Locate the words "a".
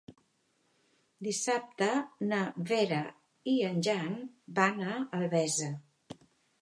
4.95-4.99